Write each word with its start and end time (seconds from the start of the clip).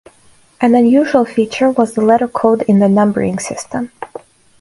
An 0.59 0.73
unusual 0.73 1.25
feature 1.25 1.69
was 1.69 1.93
the 1.93 2.01
letter 2.01 2.27
code 2.27 2.63
in 2.63 2.79
the 2.79 2.89
numbering 2.89 3.37
system. 3.37 3.91